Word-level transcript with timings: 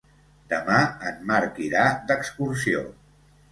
Demà 0.53 0.77
en 1.09 1.19
Marc 1.33 1.61
irà 1.67 1.85
d'excursió. 2.09 2.85